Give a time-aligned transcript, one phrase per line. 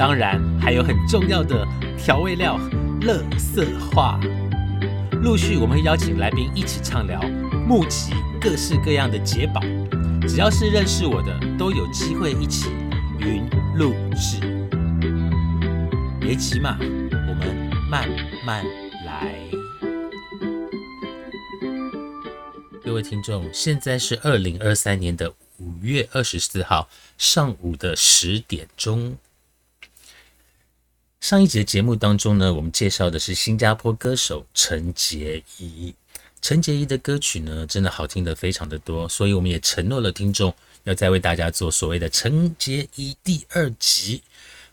[0.00, 1.62] 当然还有很重要的
[1.98, 2.58] 调味料——
[3.04, 4.18] 乐色话。
[5.22, 7.20] 陆续我们会邀请来宾一起畅聊，
[7.68, 9.60] 募集各式各样的解宝。
[10.26, 12.70] 只要是认识我的，都有机会一起
[13.18, 14.40] 云录制。
[16.18, 18.08] 别急嘛，我们慢
[18.42, 18.64] 慢
[19.04, 19.34] 来。
[22.82, 29.18] 各位听众，现在是二零二三年的五月二十四号上午的十点钟。
[31.20, 35.94] 上一节节目当中呢，我们介绍的是新加坡歌手陈洁仪。
[36.40, 40.52] 陈洁仪的歌曲呢，真的好听的非常的多，所以我们也承诺了听众，
[40.84, 44.22] 要再为大家做所谓的陈洁仪第二集。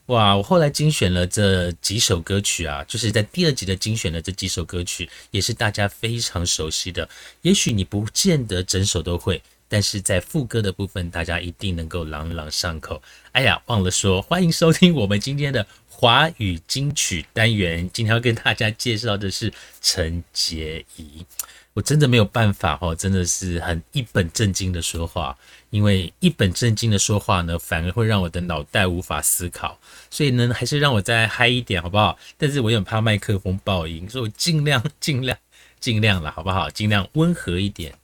[0.05, 7.07] 哇，我后来精选了这几首歌曲啊，就是在第二集的精选的这几首歌曲，也是大家非常熟悉的。
[7.41, 13.01] 也许你不见得整首都会，但是在副歌的部分，大家一定能够朗朗上口。
[13.33, 15.67] 哎呀，忘了说，欢迎收听我们今天的。
[15.99, 21.25] 华语金曲单元，今天要跟大家介绍的是陈洁仪。
[21.73, 25.35] 我真的没有办法哦，真的是很一本正经的说话，
[25.71, 29.79] 因为一本正经的说话呢，反而会让我的脑袋无法思考。
[30.11, 32.15] 所以呢，还是让我再嗨一点好不好？
[32.37, 35.35] 但是我有点怕麦克风爆音，所以我尽量 尽量
[35.79, 36.69] 尽量了，好不好？
[36.69, 37.95] 尽量温和一点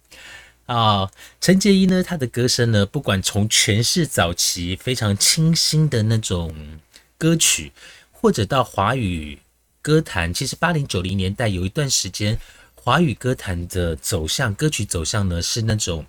[0.65, 1.11] 啊。
[1.39, 6.79] 陈洁仪呢，她的歌声呢，不管从诠释早期非常清新的那种。
[7.23, 7.71] 歌曲，
[8.11, 9.39] 或者到华语
[9.81, 12.37] 歌坛，其实八零九零年代有一段时间，
[12.75, 16.05] 华语歌坛的走向，歌曲走向呢是那种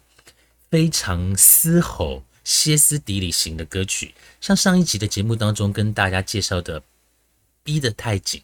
[0.71, 4.13] 非常嘶吼、歇斯底里型的歌曲。
[4.41, 6.81] 像上一集的节目当中跟大家介绍的
[7.63, 8.41] 《逼得太紧》，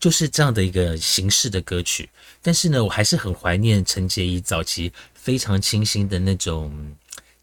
[0.00, 2.10] 就是这样的一个形式的歌曲。
[2.42, 6.96] 但是呢，我还是很怀念陈洁仪早期非常清新的那种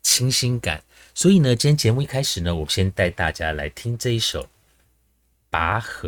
[0.04, 0.84] 清新感。
[1.18, 4.44] 所以呢，今天节目一开始呢，我先带大家来听这一首
[5.50, 6.08] 《拔河》。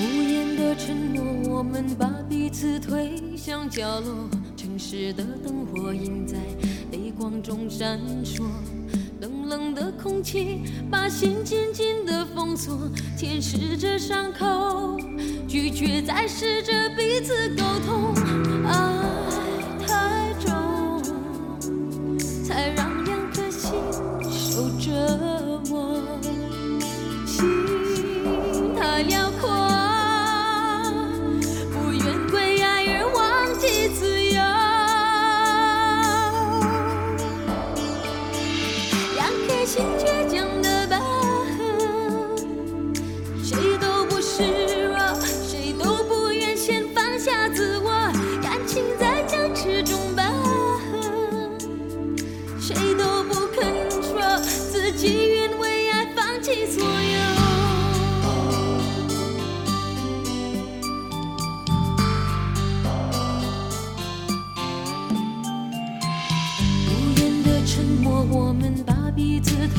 [0.00, 4.28] 无言的承诺，我们把彼此推向角落。
[4.56, 6.36] 城市的灯火映在
[6.90, 8.42] 泪光中闪烁。
[9.22, 14.96] 冷冷的空气把心紧紧的封锁，舔舐着伤口，
[15.46, 18.14] 拒绝再试着彼此沟通。
[18.64, 19.04] 啊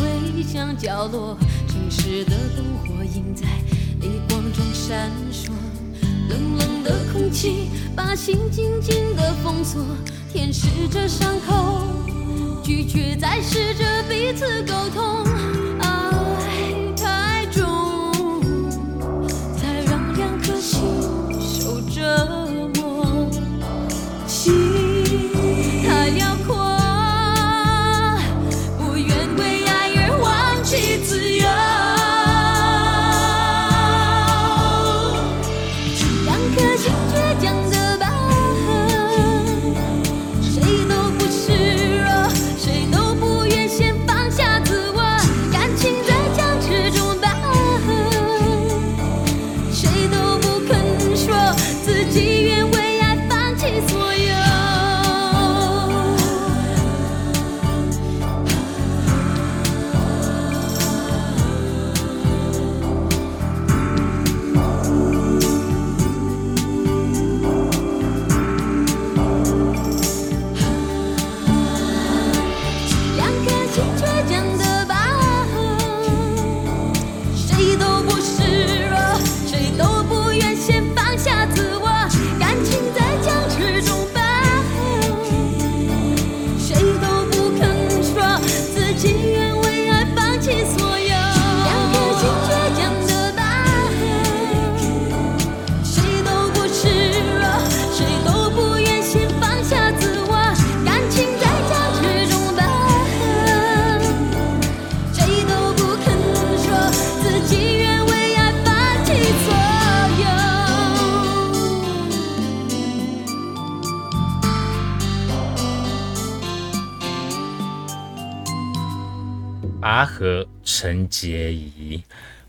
[0.03, 1.38] 回向角落，
[1.68, 3.46] 城市的灯火映在
[4.02, 5.50] 泪光中闪烁。
[6.30, 9.84] 冷冷的空气把心紧紧的封锁，
[10.31, 11.84] 舔舐着伤口，
[12.63, 15.33] 拒绝再试着彼此沟通。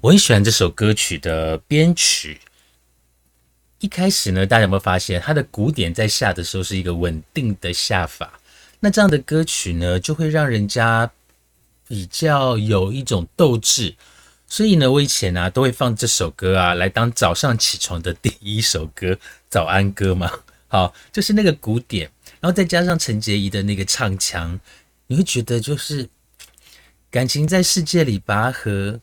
[0.04, 2.38] 我很喜欢这首歌曲的编曲。
[3.78, 8.38] 一开始呢，大家有没有发现它的鼓点在下的时候是一个稳定的下法？
[8.80, 11.10] 那这样的歌曲呢，就会让人家
[11.88, 13.94] 比较有一种斗志。
[14.46, 19.18] 所以呢，我以前啊都会放这首歌啊来当早上起床的第一首歌，
[19.48, 20.30] 早安歌嘛。
[20.68, 22.10] 好，就是那个鼓点，
[22.40, 24.60] 然后再加上陈洁仪的那个唱腔，
[25.06, 26.10] 你会觉得就是
[27.10, 29.00] 感情在世界里拔河，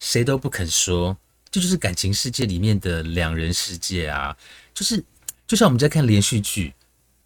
[0.00, 1.16] 谁都不肯说，
[1.50, 4.36] 这就是感情世界里面的两人世界啊。
[4.74, 5.04] 就是
[5.46, 6.74] 就像我们在看连续剧，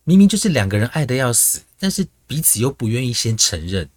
[0.05, 3.89] 明明就是两个人爱的要死，但是彼此又不愿意先承认，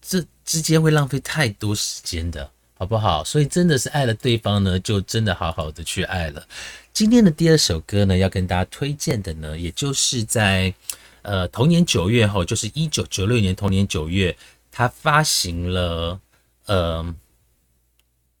[0.00, 2.50] 这之间会浪费太多时间的。
[2.74, 3.22] 好不好？
[3.22, 6.48] 所以真的是爱了对方呢，就真的好好的去爱了。
[6.92, 10.74] 今天的第二首歌呢，要跟大家推荐的呢，也就是在
[11.22, 14.36] 呃同年九月后，就是一九九六年同年九月，
[14.72, 16.18] 他发行了
[16.66, 17.14] 呃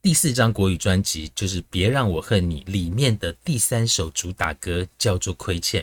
[0.02, 5.82] 第四张国语专辑，就是《别让我恨你》里面的第三首主打歌，叫做《亏欠》。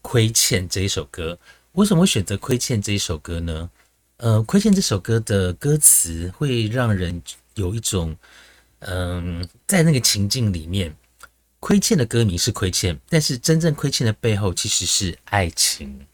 [0.00, 1.36] 亏欠这一首歌，
[1.72, 3.68] 为什么会选择《亏欠》这一首歌呢？
[4.18, 7.22] 呃，《亏欠》这首歌的歌词会让人。
[7.56, 8.16] 有一种，
[8.78, 10.94] 嗯，在那个情境里面，
[11.58, 16.06] 亏欠的歌名是亏欠，但是真正亏欠的背后其实是爱情。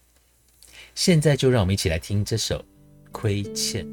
[0.95, 2.59] 现在就让我们一起来听这首
[3.13, 3.87] 《亏欠》。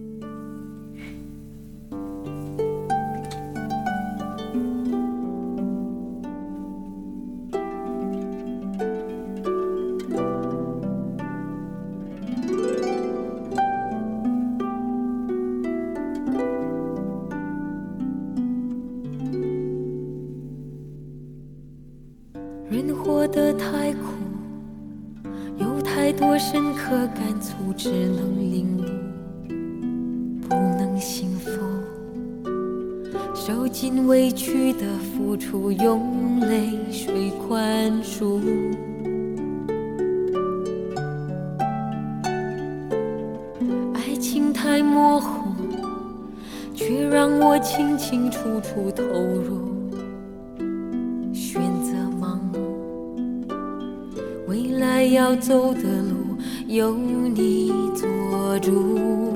[55.33, 56.37] 要走的路
[56.67, 59.33] 由你做主。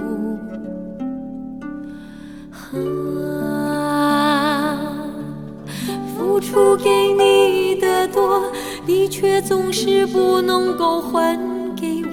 [3.31, 4.77] 啊，
[6.15, 8.43] 付出给你的多，
[8.85, 11.35] 你却总是不能够还
[11.75, 12.09] 给我。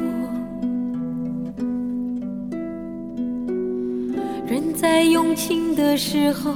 [4.47, 6.51] 人在用情的时候，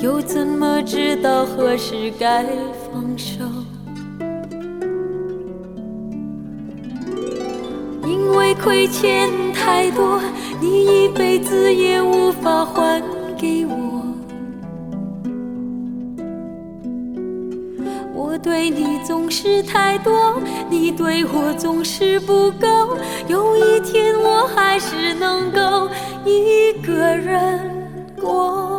[0.00, 2.44] 又怎么知道何时该
[2.92, 3.44] 放手？
[9.02, 10.20] 欠太多，
[10.60, 13.02] 你一辈子也无法还
[13.36, 13.74] 给我。
[18.14, 20.40] 我对你总是太多，
[20.70, 22.96] 你对我总是不够。
[23.26, 25.88] 有一天，我还是能够
[26.24, 27.58] 一个人
[28.20, 28.71] 过。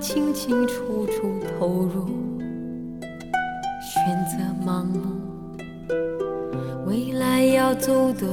[0.00, 2.06] 清清楚楚投入，
[3.82, 5.00] 选择盲目，
[6.86, 8.26] 未来要走的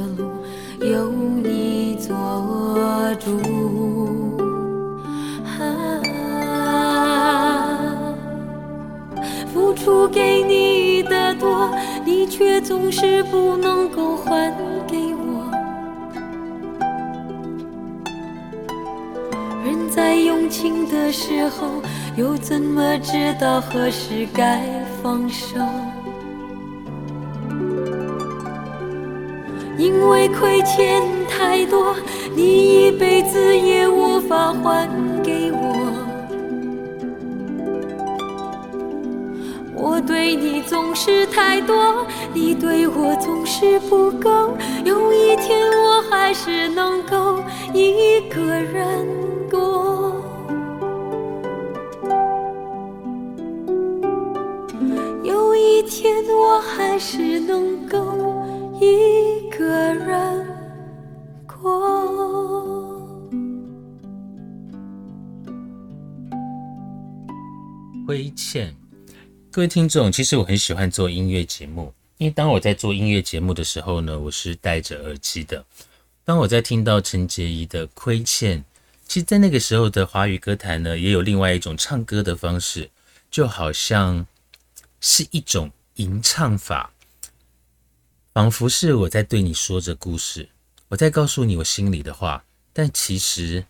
[21.15, 21.81] 时候，
[22.17, 24.61] 又怎么知道何时该
[25.01, 25.57] 放手？
[29.77, 31.95] 因为亏欠太多，
[32.35, 34.89] 你一辈子也无法还
[35.23, 35.93] 给我。
[39.73, 44.57] 我对你总是太多，你对我总是不够。
[44.83, 47.41] 有一天，我还是能够
[47.73, 49.24] 一个人。
[56.95, 57.99] 还是能够
[58.79, 60.47] 一个人
[61.45, 63.05] 过。
[68.07, 68.73] 亏欠，
[69.51, 75.65] 各位听众，其实我很喜欢做音乐节目，因为当我在做音乐节目的时候呢，我是戴着耳机的。
[76.23, 78.59] 当我在听到陈洁仪的《亏欠》，
[79.05, 82.89] 其实，在那个时候的华语歌坛呢，也有另外一种唱歌的方式，
[83.29, 84.25] 就好像
[85.01, 86.91] 是一种吟唱法，
[88.33, 90.49] 仿佛是我在对你说着故事，
[90.89, 93.65] 我在告诉你我心里的话，但其实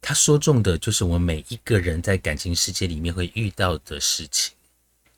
[0.00, 4.54] 他说中的就是我们每一个人在感情世界里面会遇到的事情。《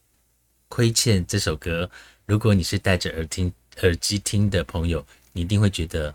[0.69, 1.91] 亏欠》这首歌，
[2.25, 6.15] 如果你是戴着耳听耳机听的朋友，你一定会觉得。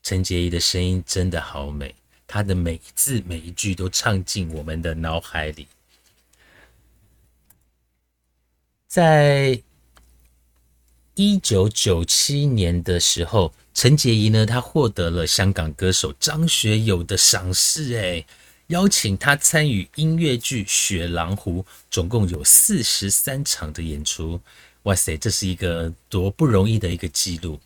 [0.00, 1.94] 陈洁仪的声音真的好美，
[2.26, 5.66] 她的每一字每一句都唱进我们的脑海里。
[8.98, 9.62] 在
[11.14, 18.26] 一九九七年的时候，陈洁仪呢，她获得了香港歌手张学友的赏识，哎，
[18.66, 24.40] 邀请她参与音乐剧《雪狼湖》，总共有四十三场的演出。
[24.82, 27.60] 哇塞，这是一个多不容易的一个记录。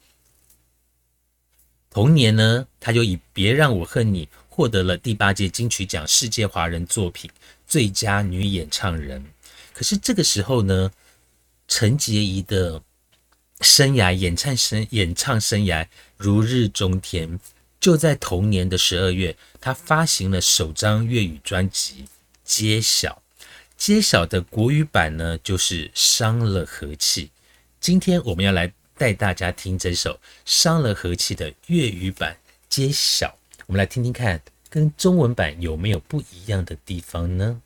[1.88, 7.30] 同年呢，他就以《别让我恨你》获得了第八届金曲奖世界华人作品
[7.66, 9.24] 最佳女演唱人。
[9.72, 10.92] 可是这个时候呢，
[11.74, 12.82] 陈洁仪的
[13.62, 15.86] 生涯演唱生演唱生涯
[16.18, 17.40] 如日中天。
[17.80, 22.04] 就在同年的十二月，她发行了首张粤语专辑
[22.44, 23.22] 《揭晓》，
[23.78, 27.28] 揭晓的国语版呢就是《伤了和气》。
[27.80, 28.70] 今天我们要来。
[28.98, 32.36] 带大家听这首伤了和气的粤语版
[32.68, 33.36] 揭晓，
[33.66, 37.60] 我们来听听看，跟中文版有没有不一样的地方呢？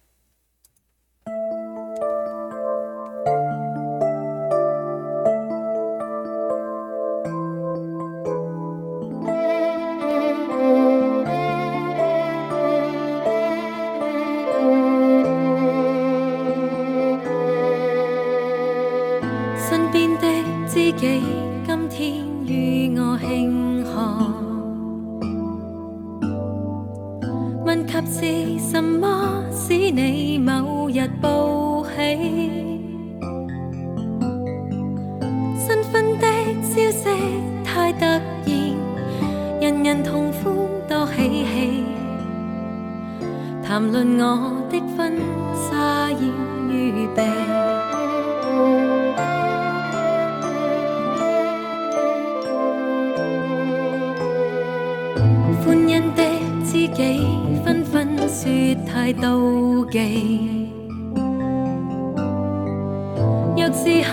[63.57, 64.05] 若是幸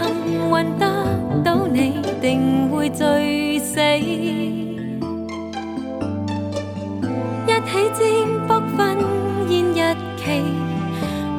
[0.49, 0.83] 运得
[1.43, 3.79] 到你，定会醉死。
[7.45, 8.01] 一起占
[8.47, 8.77] 卜婚
[9.49, 9.77] 宴日
[10.17, 10.23] 期，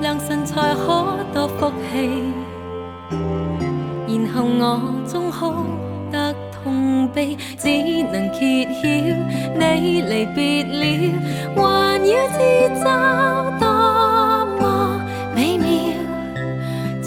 [0.01, 0.87] 良辰才可
[1.33, 2.33] 多福气。
[4.07, 4.63] 然后我
[5.09, 5.53] 终哭
[6.13, 7.69] 得痛悲，只
[8.13, 8.81] 能揭晓
[9.59, 10.75] 你离别了，
[11.57, 11.63] 还
[12.07, 12.35] 要自
[12.83, 13.64] 责。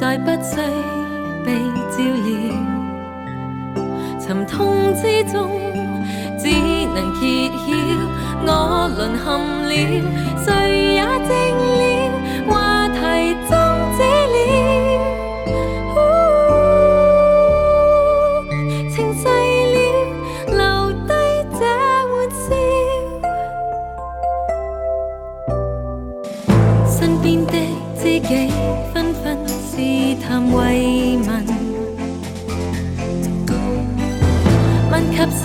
[0.08, 0.56] 爱不需
[1.44, 1.52] 被
[1.92, 2.00] 照
[2.30, 2.32] 耀
[4.18, 5.52] 沉痛之中
[6.40, 6.48] 只
[6.96, 7.76] 能揭晓
[8.46, 9.28] 我沦陷
[9.68, 9.72] 了
[10.46, 11.04] 谁也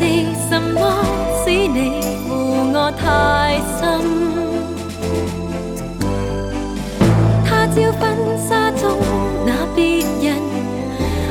[0.02, 0.08] 是
[0.48, 0.80] 什么
[1.44, 2.34] 使你负
[2.74, 3.02] 我太
[3.78, 3.80] 深？
[7.44, 8.02] 他朝婚
[8.36, 8.82] 纱中
[9.46, 10.26] 那别人，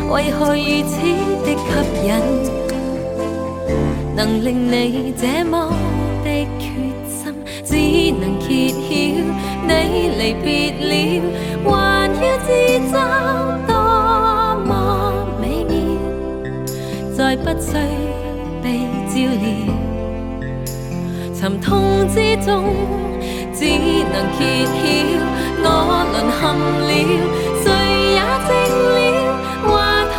[0.10, 0.96] 为何如此
[1.44, 1.62] 的吸
[2.08, 2.10] 引？
[4.16, 5.54] 能令你这么
[6.24, 6.64] 的决
[7.10, 7.20] 心，
[7.66, 7.70] 只
[8.22, 8.80] 能揭晓
[9.68, 9.70] 你
[10.18, 10.48] 离别
[10.80, 10.90] 了，
[11.66, 11.70] 还
[12.24, 12.50] 要自
[12.90, 12.96] 责
[13.68, 13.70] 多
[14.66, 14.70] 么
[15.42, 15.76] 美妙，
[17.18, 17.70] 再不需。
[21.42, 22.64] 沉痛之中，
[23.52, 24.72] 只能揭晓
[25.64, 25.66] 我
[26.12, 26.40] 沦陷
[26.86, 26.90] 了，
[27.64, 27.66] 谁
[28.14, 28.50] 也静
[28.94, 28.96] 了。
[29.66, 29.70] 话
[30.06, 30.16] 题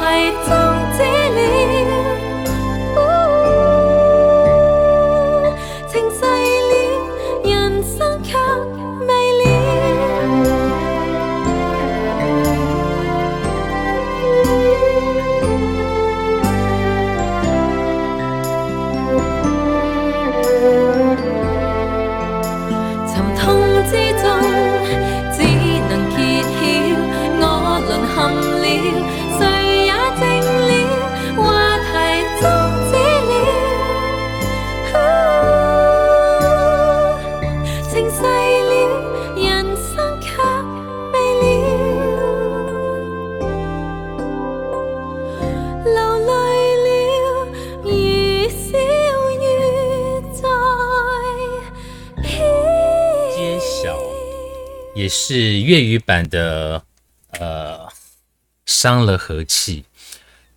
[55.03, 56.85] 也是粤语版的
[57.33, 57.89] 呃
[58.67, 59.85] 伤了和气。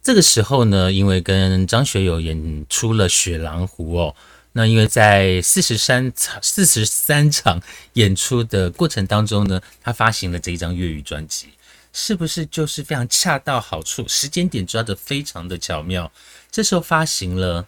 [0.04, 4.16] 这个时候呢，因为跟张学友演出了《雪狼湖》哦，
[4.52, 7.60] 那因为在四十三场四十三场
[7.94, 11.48] 演出的过程当中呢，他发行了这一张粤语专辑，
[11.92, 16.12] 是不是就是非常恰到好处，时间点抓得非常的巧妙？
[16.52, 17.66] 这时候发行了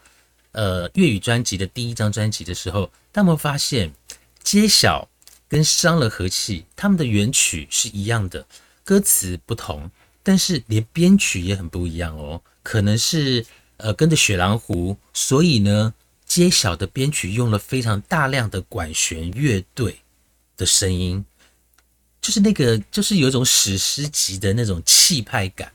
[0.52, 3.92] 呃粤语专辑的第一张专辑的时候，他们发现
[4.44, 5.10] 揭晓
[5.50, 8.46] 跟伤了和气，他们的原曲是一样的，
[8.84, 9.90] 歌词不同。
[10.24, 13.46] 但是连编曲也很不一样哦，可能是
[13.78, 15.94] 呃跟着雪狼湖，所以呢，
[16.26, 20.00] 揭晓的编曲用了非常大量的管弦乐队
[20.58, 21.24] 的声音，
[22.22, 25.72] 就是那个就是有一种史诗级的那种气派感。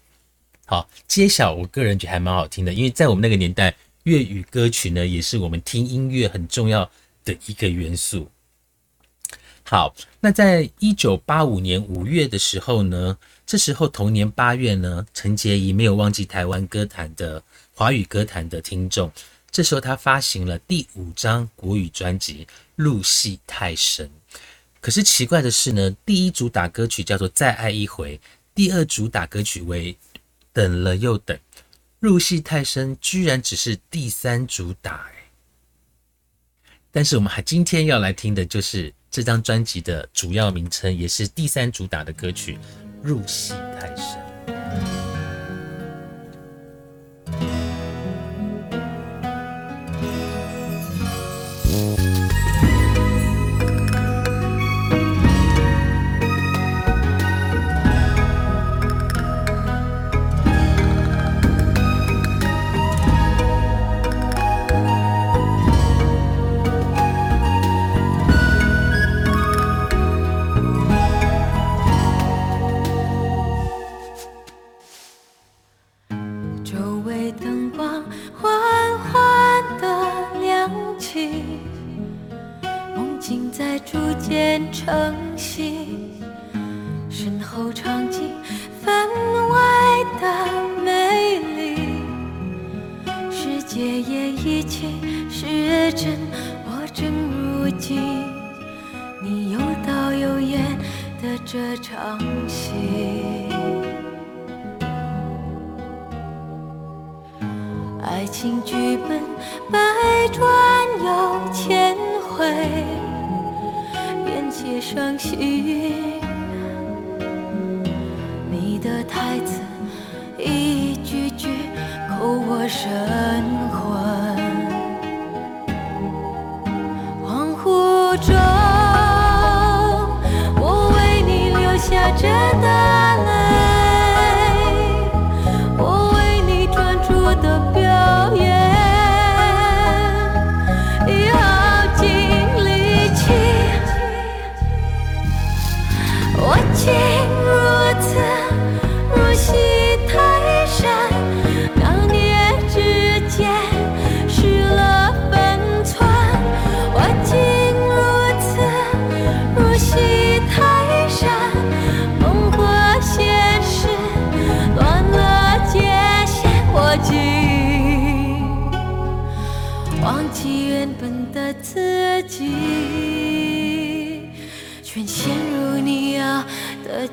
[0.66, 6.90] 好，揭晓我个人觉得还蛮好听的，因为在我们那个年代，粤语歌曲呢也是我们听音乐很重要
[7.24, 8.30] 的一个元素。
[9.72, 13.16] 好，那在一九八五年五月的时候呢？
[13.46, 19.10] 这时候，同年八月呢，陈洁仪没有忘记台湾歌坛的华语歌坛的听众。
[19.50, 22.44] 这时候，他发行了第五张国语专辑
[22.76, 24.06] 《入戏太深》。
[24.82, 28.18] 可是奇怪的是呢，第一主打歌曲叫做《再爱一回》，
[28.54, 29.94] 第二主打歌曲为
[30.52, 31.34] 《等了又等》，
[31.98, 35.30] 《入戏太深》居然只是第三主打哎。
[36.90, 42.58] 但是我们还今天要来听的就是这张专辑的主要名称，也是第三主打的歌曲。
[43.02, 45.11] 入戏太深。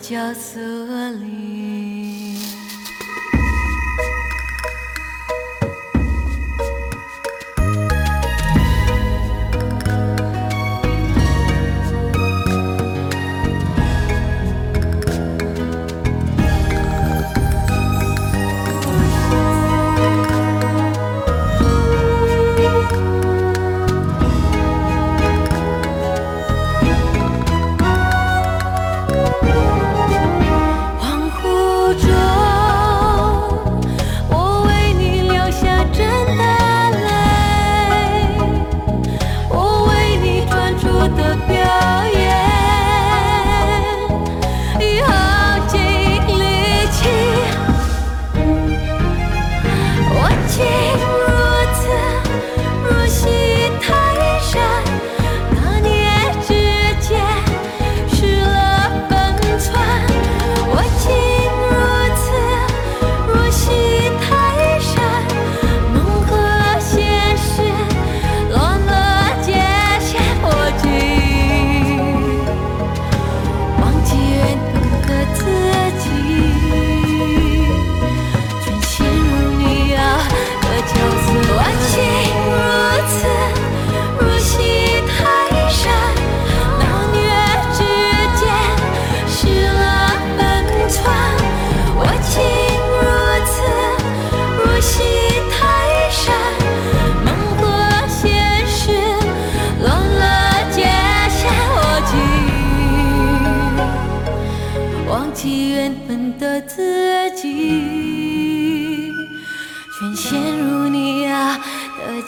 [0.09, 1.48] 角色里。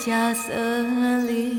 [0.04, 0.52] 角色
[1.28, 1.52] 里。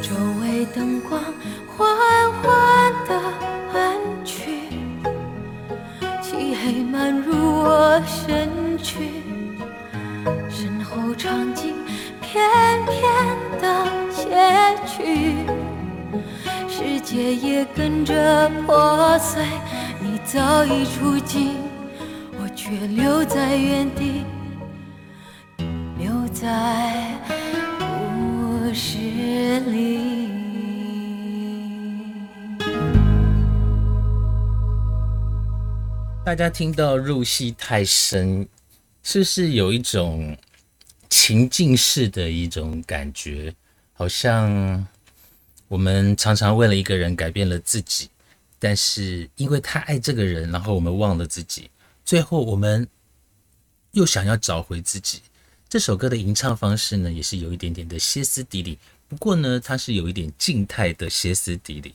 [0.00, 1.20] 周围灯光
[1.66, 1.86] 缓
[2.32, 3.20] 缓的
[3.74, 4.70] 暗去，
[6.22, 9.22] 漆黑漫入我身躯，
[10.48, 11.74] 身后场景
[12.22, 12.40] 片
[12.86, 13.02] 片
[13.60, 14.24] 的写
[14.86, 15.36] 去。
[16.70, 19.44] 世界也跟着破碎，
[20.00, 21.56] 你早已出境，
[22.40, 24.15] 我却留在原地，
[26.38, 27.18] 在
[27.78, 28.98] 故事
[29.70, 30.28] 里。
[36.22, 38.46] 大家听到入戏太深，
[39.02, 40.36] 是不是有一种
[41.08, 43.54] 情境式的一种感觉？
[43.94, 44.86] 好像
[45.68, 48.10] 我们常常为了一个人改变了自己，
[48.58, 51.70] 但是因为太爱这个人，然后我们忘了自己，
[52.04, 52.86] 最后我们
[53.92, 55.22] 又想要找回自己。
[55.76, 61.92] 这首歌的吟唱方式呢，也是有一点点的歇斯底里，不过呢，它是有一点静态的歇斯底里。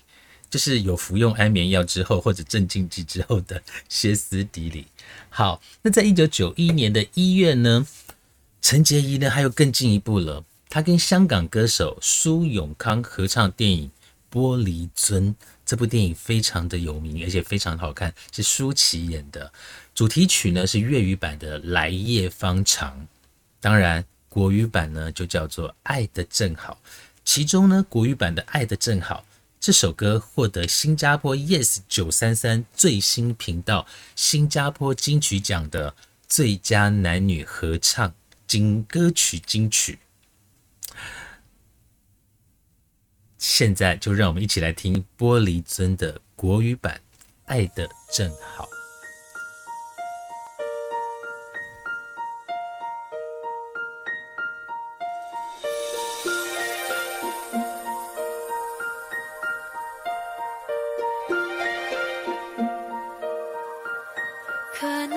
[0.52, 4.86] 就是有服用安眠药之后或者镇静剂之后的歇斯底里。
[5.32, 7.88] 好，那在一九九一年的一月呢，
[8.62, 13.89] 陈洁仪呢还有更进一步了，她跟香港歌手苏永康合唱电影
[14.38, 15.22] 《玻璃樽》。
[15.65, 19.52] 这部电影非常的有名，而且非常好看，是舒淇演的。
[19.96, 22.91] 主题曲呢是粤语版的《来夜方长》，
[23.62, 26.78] 当然国语版呢就叫做《爱的正好》。
[27.24, 29.24] 其中呢国语版的《爱的正好》。
[29.62, 35.95] 这首歌获得新加坡 Yes 九三三最新频道新加坡金曲奖的
[36.28, 38.12] 最佳男女合唱
[38.47, 40.00] 金歌曲金曲。
[43.38, 47.00] 现在就让我们一起来听玻璃樽的国语版
[47.45, 48.65] 《爱的正好》。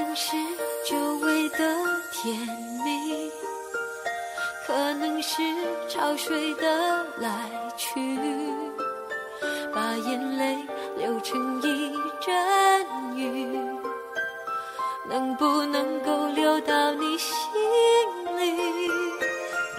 [0.07, 0.37] 能是
[0.87, 1.59] 久违的
[2.13, 2.37] 甜
[2.85, 3.31] 蜜，
[4.67, 5.41] 可能是
[5.89, 8.19] 潮水的来去，
[9.75, 10.59] 把眼泪
[10.99, 13.59] 流成一阵雨，
[15.09, 17.35] 能不能够流到你心
[18.39, 18.87] 里？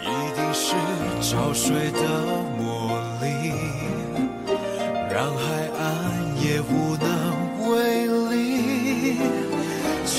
[0.01, 0.73] 一定是
[1.21, 1.99] 潮水的
[2.57, 3.53] 魔力，
[5.07, 7.44] 让海岸也无能。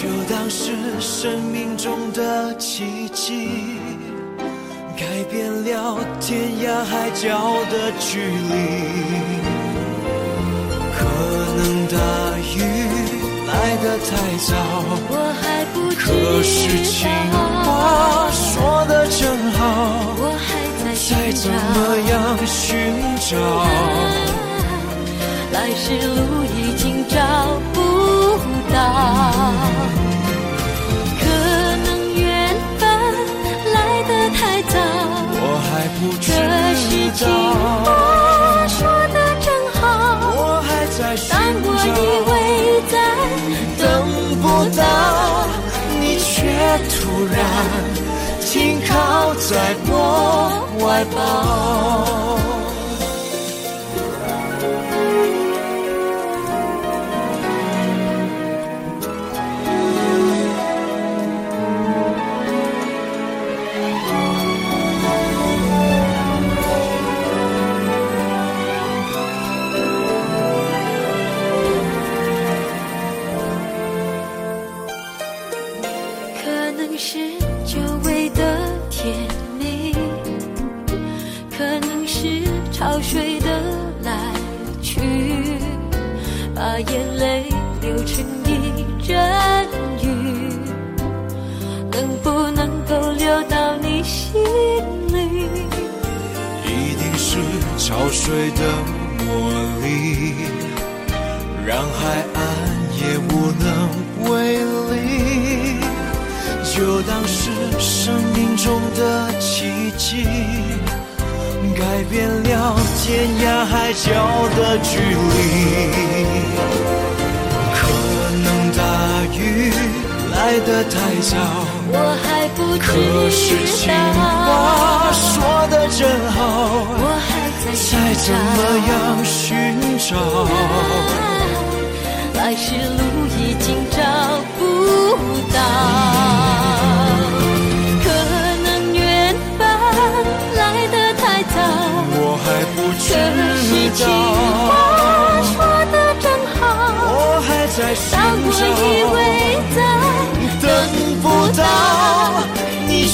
[0.07, 3.49] 就当是生命中的奇迹，
[4.97, 7.27] 改变了天涯海角
[7.73, 8.55] 的距离。
[10.95, 11.03] 可
[11.57, 11.97] 能大
[12.39, 12.57] 雨
[13.49, 13.51] 来
[13.83, 14.09] 得太
[14.47, 14.55] 早。
[15.11, 16.05] 我还不可
[16.45, 17.11] 是情
[17.65, 19.61] 话说的真好，
[20.21, 20.49] 我还
[20.85, 21.51] 在再怎。
[21.51, 21.57] 么
[22.09, 22.15] 样
[22.47, 22.71] 寻
[23.29, 23.35] 找，
[25.53, 27.17] 来时路已经找
[27.73, 27.77] 不
[28.77, 28.83] 早，
[35.39, 36.37] 我还不知可
[36.77, 36.85] 是
[37.15, 37.25] 情，
[37.85, 37.89] 话
[38.69, 38.79] 说
[39.15, 39.49] 的真
[39.81, 39.81] 好，
[40.37, 41.89] 我还在寻当我以，
[42.29, 42.31] 为
[42.93, 42.95] 再
[43.81, 43.85] 等
[44.43, 44.45] 不
[44.77, 44.85] 到，
[45.99, 46.29] 你却
[46.93, 47.01] 突
[47.33, 47.35] 然
[48.43, 48.53] 停
[48.87, 49.91] 靠在我
[50.79, 50.85] 怀
[51.17, 51.17] 抱。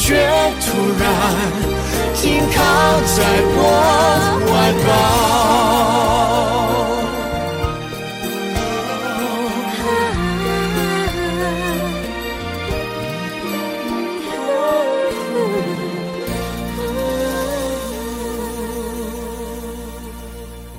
[0.05, 0.17] 却
[0.61, 0.67] 突
[0.99, 1.07] 然
[2.13, 2.59] 停靠
[3.03, 3.23] 在
[3.55, 3.57] 我
[4.49, 4.51] 怀
[4.83, 4.91] 抱。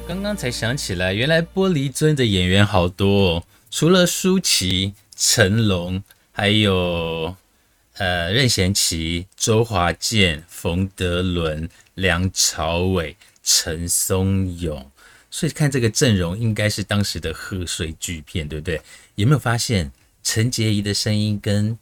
[0.06, 7.38] 刚刚才想起来，原来玻璃樽的演员好多哦，除了舒淇、成龙，还有
[7.98, 14.90] 呃任贤齐、周华健、冯德伦、梁朝伟、陈松勇，
[15.30, 18.82] 所以看这个阵容，应该是当时的贺岁巨片，对不对？
[19.16, 19.92] 有没有发现
[20.24, 21.78] 陈洁仪的声音跟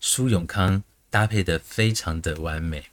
[0.00, 2.84] 苏永康搭配的非常的完美？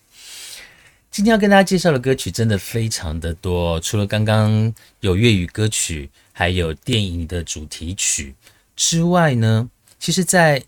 [1.12, 8.36] 今天要跟大家介绍的歌曲真的非常的多、除了刚刚有粤语歌曲，还有电影的主题曲
[8.76, 9.70] 之外呢，
[10.00, 10.64] 其实，在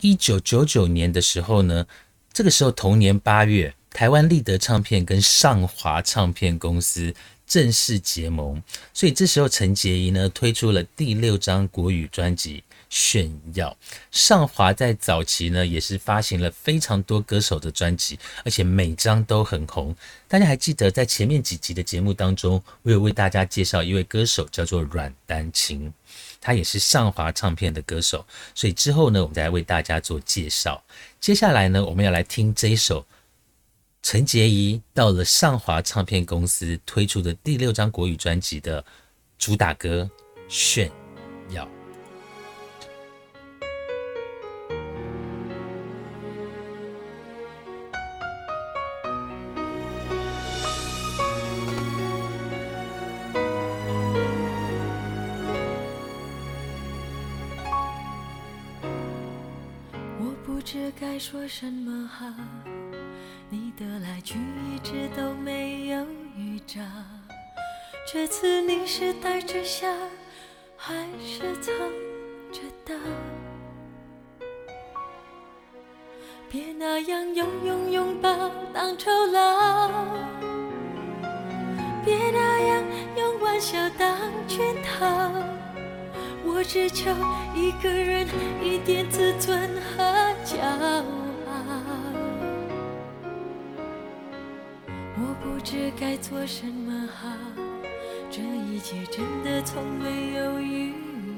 [0.00, 1.86] 一九九九年的时候呢，
[2.32, 7.14] 这个时候同年八月，台湾立德唱片跟上华唱片公司
[7.46, 8.62] 正式结盟，
[8.94, 12.62] 所以这时候陈洁仪呢推出了第六张国语专辑。
[12.90, 13.76] 炫耀，
[14.10, 19.94] 上华在早期呢也是发行了非常多歌手的专辑，而且每张都很红。
[20.26, 25.92] 大家还记得在前面几集的节目当中，我有为大家介绍一位歌手叫做阮丹青，
[26.40, 28.24] 他也是上华唱片的歌手。
[28.54, 30.82] 所以之后呢，我们再来为大家做介绍。
[31.20, 33.06] 接下来呢，我们要来听这一首
[34.02, 38.84] 陈洁仪到了上华唱片公司推出的第六张国语专辑的
[39.38, 40.08] 主打歌
[40.48, 40.90] 《炫
[41.50, 41.64] 耀》。
[61.18, 62.26] 说什么好，
[63.50, 66.80] 你的来去一直都没有预兆。
[68.10, 69.88] 这次你是带着笑，
[70.76, 71.74] 还是藏
[72.52, 72.94] 着刀？
[76.48, 79.90] 别那样用拥拥抱当酬劳，
[82.04, 82.84] 别那样
[83.16, 85.57] 用玩笑当圈套。
[86.50, 87.10] 我只求
[87.54, 88.26] 一个人
[88.62, 90.02] 一点自尊和
[90.44, 91.04] 骄傲。
[95.20, 97.28] 我不知该做什么好，
[98.30, 100.94] 这一切真的从没有预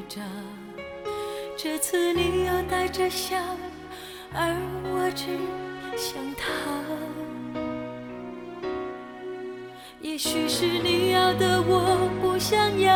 [0.09, 0.21] 兆。
[1.57, 3.37] 这次你要带着笑，
[4.33, 5.27] 而我只
[5.97, 6.45] 想逃。
[10.01, 12.91] 也许是你要的我不想要。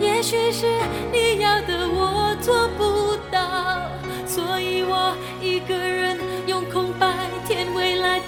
[0.00, 0.66] 也许是
[1.12, 3.38] 你要的我做不到，
[4.26, 7.06] 所以我一个人用空白
[7.46, 8.18] 填未来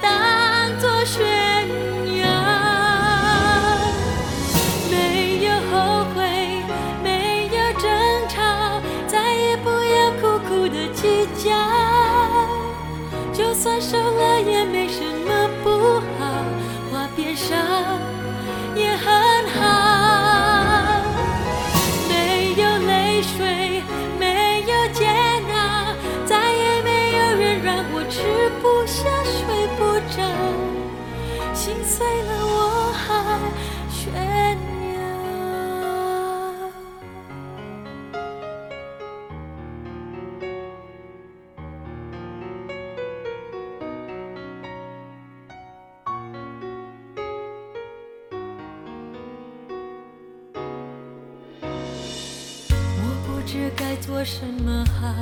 [54.22, 55.12] 说什么好，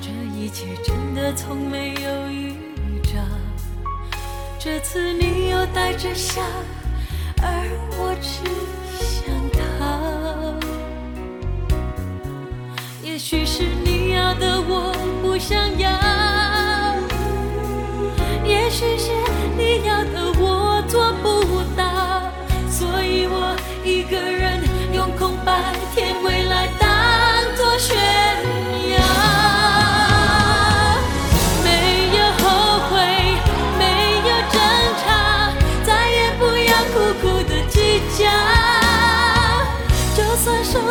[0.00, 2.54] 这一切真的从没有预
[3.02, 3.18] 兆。
[4.58, 6.40] 这次你又带着笑，
[7.42, 7.68] 而
[7.98, 8.48] 我只
[8.98, 9.60] 想逃。
[13.02, 14.90] 也许是你要的我
[15.20, 15.90] 不想要，
[18.42, 19.10] 也许是
[19.54, 22.22] 你要的我做不到，
[22.70, 24.62] 所以我一个人
[24.94, 26.07] 用空白天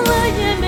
[0.07, 0.66] 了也没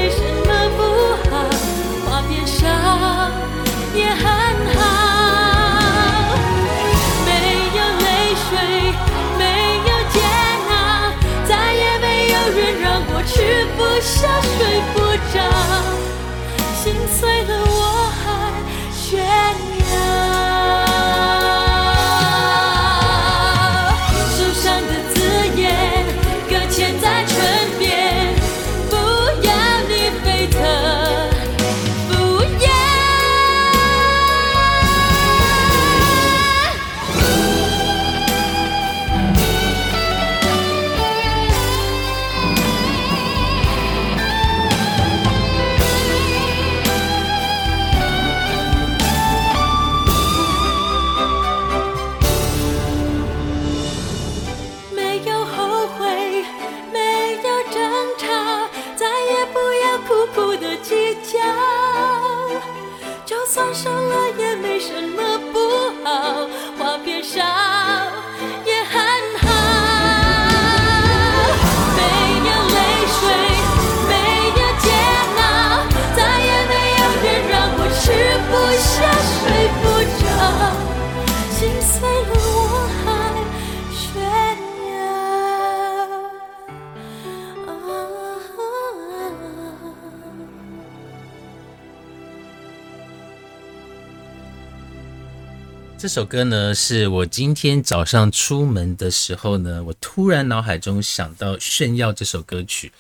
[95.99, 102.93] 这首歌呢，是我今天早上出门的时候呢，我突然脑海中想到《炫耀》这首歌曲，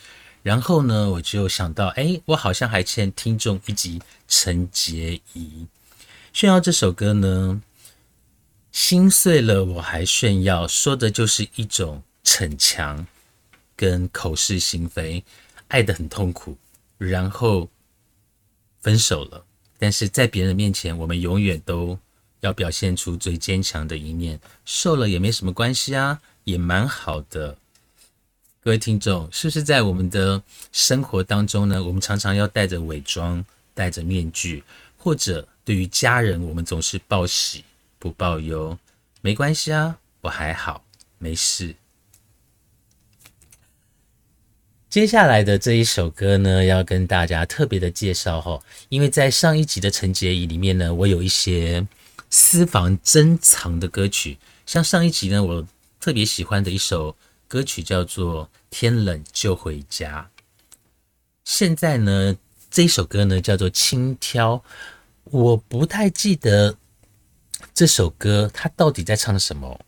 [0.43, 5.65] 然后呢，我就想到，哎，我好像还欠听众一集陈洁仪。
[6.33, 7.61] 《炫耀》这首歌呢，
[8.73, 13.07] 心碎了我还炫耀，说的就是一种逞强
[13.77, 15.23] 跟口是心非，
[15.69, 16.57] 爱得很痛苦，
[16.97, 17.69] 然后
[18.81, 19.45] 分手了，
[19.77, 21.97] 但是在别人面前，我们永远都
[22.41, 27.57] 要表现出最坚强的一面，瘦了也没什么关系啊，也蛮好的。
[28.61, 31.83] 各位听众，是不是在我们的生活当中呢？
[31.83, 34.63] 我们常常要戴着伪装，戴着面具，
[34.97, 37.63] 或者对于家人，我们总是报喜
[37.97, 38.77] 不报忧，
[39.21, 40.83] 没关系啊，我还好，
[41.17, 41.75] 没事。
[44.89, 51.85] 接下来的这一首歌呢，要跟大家特别的介绍哈，因为在上一集的陈洁仪里面呢，我有一些
[52.29, 55.67] 私房珍藏的歌曲，像上一集呢，我
[55.99, 57.15] 特别喜欢的一首
[57.47, 60.29] 歌曲叫做《天冷就回家》。
[61.43, 62.37] 现在呢，
[62.69, 64.57] 这一首歌呢叫做《轻佻》，
[65.23, 66.77] 我不太记得
[67.73, 69.79] 这首歌它到底在唱什么，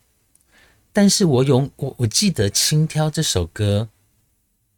[0.92, 3.88] 但是我有我我记得《轻佻》这首歌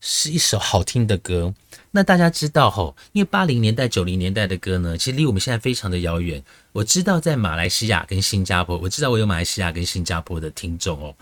[0.07, 1.55] 是一首好听的歌。
[1.93, 6.45] 那大家知道吼，因为八零年代、九零年代的歌呢，其实离我们现在非常的遥远。
[6.73, 11.15] 我知道在马来西亚跟新加坡，我知道我有马来西亚跟新加坡的听众哦。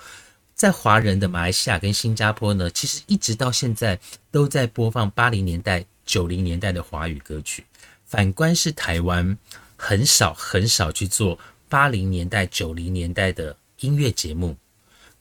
[0.57, 4.01] 在华人的马来西亚跟新加坡呢，其实一直到现在
[4.33, 7.64] 都在播放八零年代、九零年代的华语歌曲。
[8.05, 9.39] 反观是台湾，
[9.76, 14.57] 很少很少去做八零年代、九零年代的音乐节目，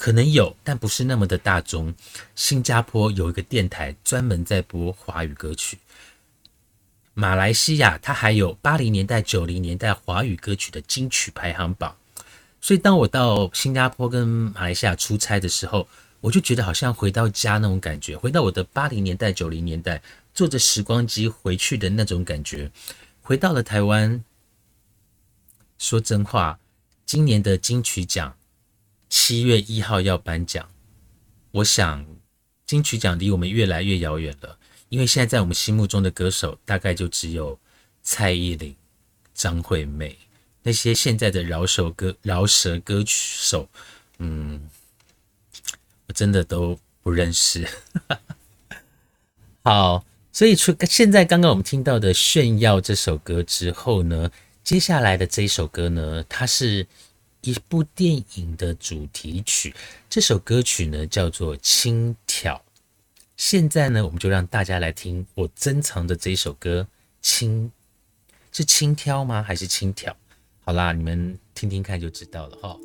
[0.02, 1.94] 可能有，但不是那么的大众。
[2.34, 5.78] 新加坡有一个电台专门在播华语歌曲，
[7.14, 11.96] 马来西亚它还有八零年代、九零年代华语歌曲的金曲排行榜。
[12.60, 15.88] 所以当我到新加坡跟马来西亚出差的时候，
[16.20, 20.02] 我就觉得好像回到家那种感觉，回到我的八零年代、九零年代，
[20.34, 22.72] 坐着时光机回去的那种感觉。
[23.22, 24.24] 回到了台湾，
[25.78, 26.58] 说真话，
[27.06, 28.36] 今年的金曲奖
[29.12, 30.72] 七月一号要颁奖，
[31.52, 32.08] 我想
[32.66, 34.58] 金曲奖离我们越来越遥远了，
[34.88, 37.60] 因为现在在我们心目中的歌手大概就只有
[38.02, 38.74] 蔡依林、
[39.36, 40.18] 张惠妹。
[40.64, 43.68] 那些现在的饶舌歌饶舌歌曲手，
[44.20, 44.70] 嗯，
[46.08, 47.68] 我真的都不认识。
[49.66, 54.32] 好，所以除现在刚刚我们听到的《炫耀》这首歌之后呢，
[54.64, 56.88] 接下来的这一首歌呢，它是
[57.42, 59.76] 一部电影的主题曲。
[60.10, 62.56] 这首歌曲呢叫做《轻佻》。
[63.38, 66.88] 现在呢，我们就让大家来听我珍藏的这一首歌，
[67.22, 67.72] 轻
[68.52, 69.42] 是轻佻吗？
[69.42, 70.16] 还是轻佻？
[70.64, 72.78] 好啦，你们听听看就知道了哈。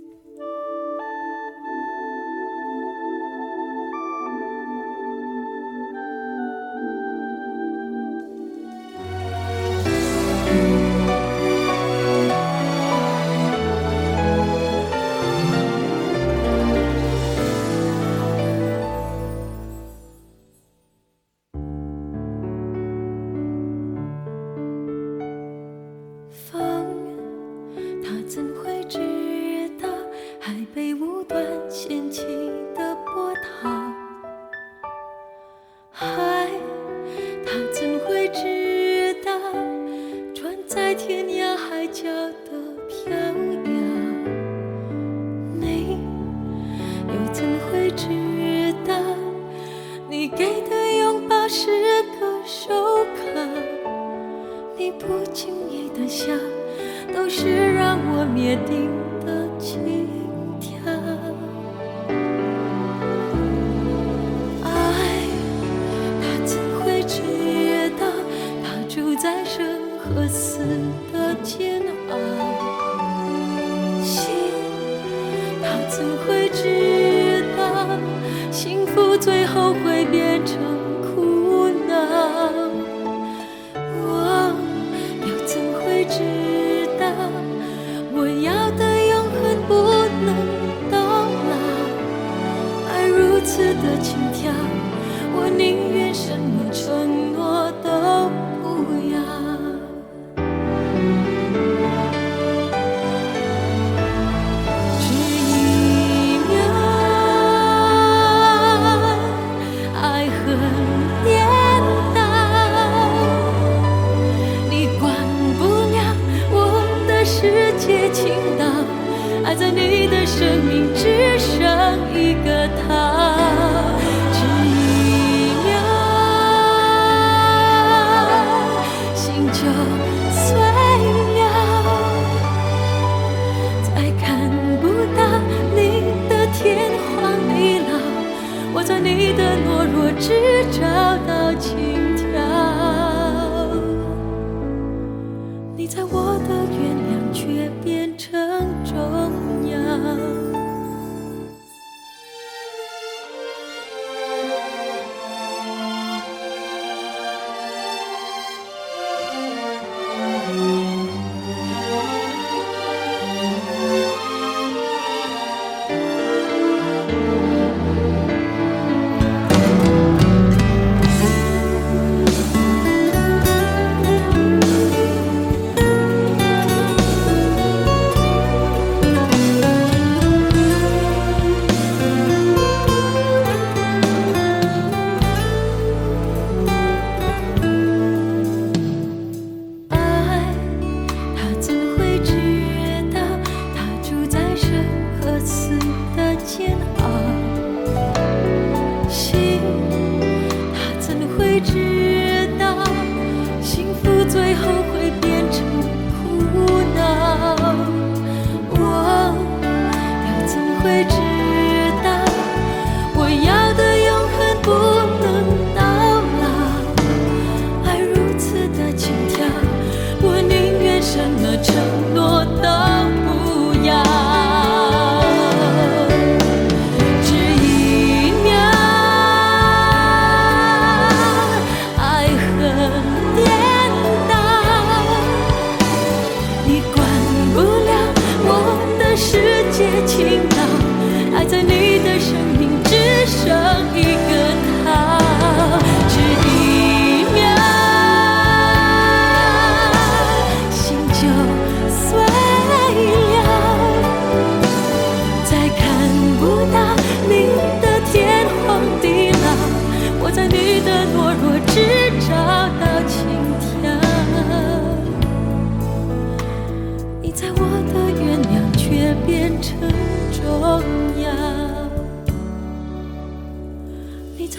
[75.96, 76.75] 怎会知？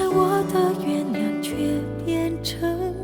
[0.10, 1.56] 我的原谅却
[2.06, 2.96] 变成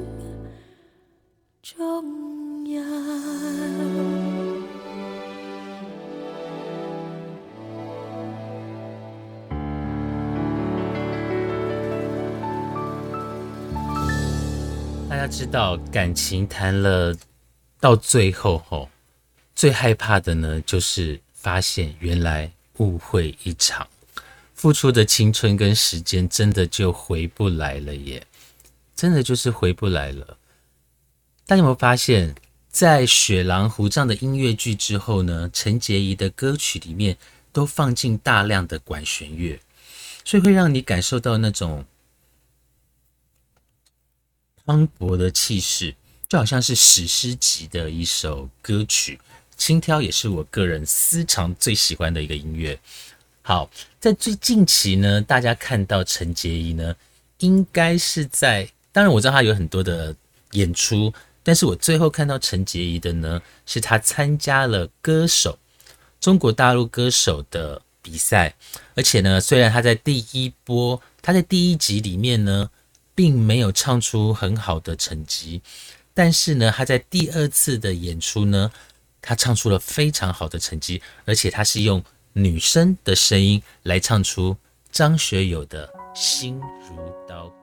[1.62, 2.82] 重要
[15.10, 17.16] 大家知道感情谈了
[17.80, 18.90] 到最后后
[19.56, 23.88] 最害怕的呢就是发现原来误会一场。
[24.64, 28.26] 付出的青春跟时间真的就回不来了耶，
[28.96, 30.38] 真的就是回不来了。
[31.46, 32.34] 大家有没有发现，
[32.70, 37.18] 在《雪狼湖》这样的音乐剧之后呢，陈洁仪的歌曲里面
[37.52, 39.60] 都放进大量的管弦乐，
[40.24, 41.84] 所以会让你感受到那种
[44.64, 45.94] 磅礴的气势，
[46.30, 49.20] 就好像是史诗级的一首歌曲。
[49.58, 52.80] 轻挑也是我个人私藏最喜欢的一个音乐。
[53.46, 53.70] 好，
[54.00, 56.96] 在最近期呢，大家看到陈洁仪呢，
[57.40, 60.16] 应该是在，当然我知道她有很多的
[60.52, 61.14] 演出，
[61.44, 65.60] 但是我最后看到陈洁仪的呢，是她参加了歌手
[66.22, 68.56] 中国大陆歌手的比赛，
[68.96, 72.70] 而且呢，虽然她在第一波，她在第一集里面呢，
[73.14, 75.62] 并没有唱出很好的成绩，
[76.14, 78.72] 但是呢，她在第二次的演出呢。
[79.26, 82.04] 他唱出了非常好的成绩，而且他是用
[82.34, 84.58] 女生的声音来唱出
[84.92, 86.60] 张学友的《心
[86.90, 87.63] 如刀割。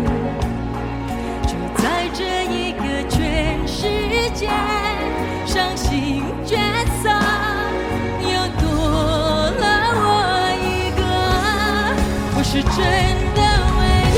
[4.41, 4.47] 界
[5.45, 6.57] 伤心角
[7.03, 7.09] 色。
[8.23, 8.27] 又
[8.59, 8.65] 多
[9.59, 9.63] 了
[10.01, 10.03] 我
[10.57, 10.65] 一
[10.97, 11.01] 个，
[12.35, 12.75] 我是真
[13.35, 13.39] 的
[13.77, 13.79] 为
[14.15, 14.17] 你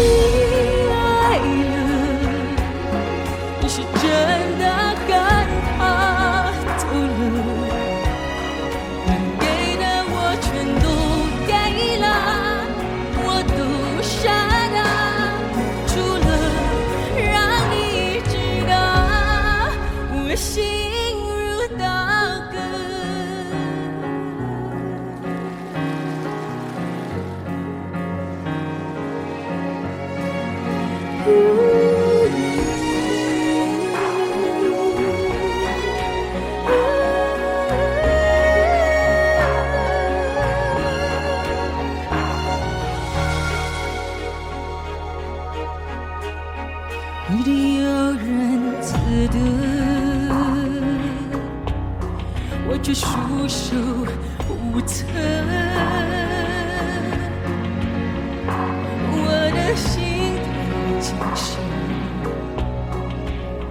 [52.83, 53.07] 却束
[53.47, 53.77] 手
[54.49, 55.05] 无策。
[59.15, 59.17] 我
[59.55, 60.51] 的心痛
[60.99, 61.57] 竟是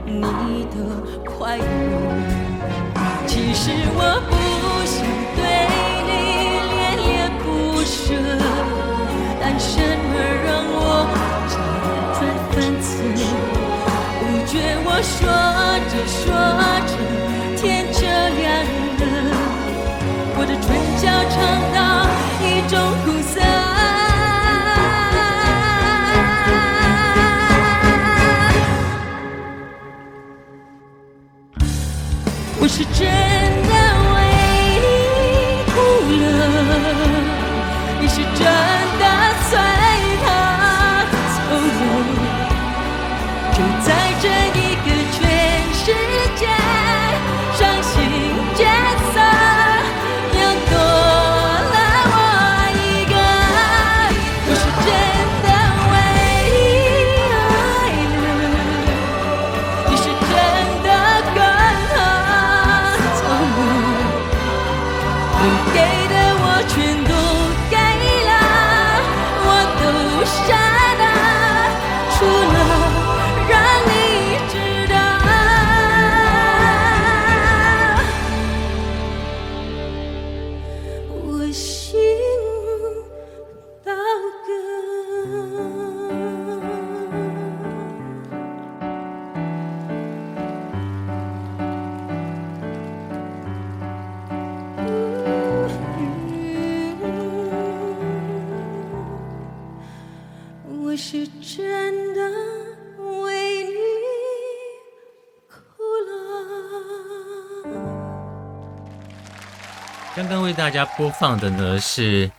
[0.07, 0.77] 你的
[1.31, 1.63] 快乐。
[3.27, 4.01] 其实我
[4.31, 4.33] 不
[4.87, 5.05] 想
[5.37, 5.41] 对
[6.09, 6.11] 你
[6.73, 7.07] 恋恋
[7.43, 7.45] 不
[7.85, 8.03] 舍，
[9.39, 10.11] 但什么
[10.43, 10.81] 让我
[11.49, 11.53] 辗
[12.17, 12.19] 转
[12.51, 12.91] 反侧？
[14.19, 14.53] 不觉
[14.87, 15.13] 我说
[15.91, 16.25] 着说
[16.89, 16.93] 着，
[21.35, 21.41] 尝
[21.73, 22.07] 到
[22.43, 23.41] 一种苦涩。
[32.61, 33.01] 我是真
[33.69, 33.73] 的
[110.53, 112.31] 为大家播放的呢是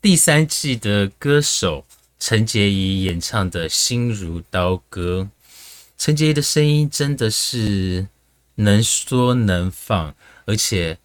[0.00, 1.84] 第三季的歌手
[2.20, 5.28] 陈洁仪演唱的《心如刀割》。
[5.98, 8.06] 陈洁仪的声音真的是
[8.54, 10.98] 能说能放，而且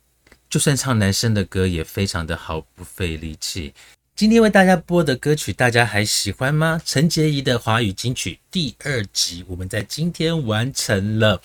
[0.47, 3.73] 就算唱男生的歌也非常的毫不费力气。
[4.15, 6.79] 今天为大家播的歌曲，大家还喜欢吗？
[6.85, 11.41] 陈洁仪的华语金曲第二集，我们在今天完成了。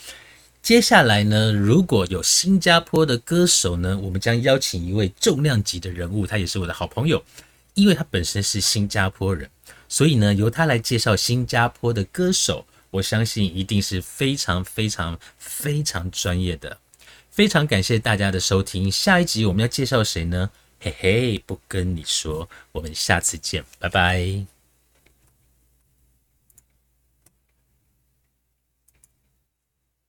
[0.63, 7.25] 接下来呢，如果有新加坡的歌手呢，我们将邀请一位重量级的人物，他也是我的好朋友，
[7.75, 9.49] 因为他本身是新加坡人，
[9.89, 12.67] 所以呢，由他来介绍新加坡的歌手。
[12.91, 16.79] 我相信一定是非常非常非常专业的，
[17.31, 18.91] 非常感谢大家的收听。
[18.91, 20.51] 下一集我们要介绍谁呢？
[20.81, 24.58] 嘿嘿，不跟你说，我们下次见，拜拜。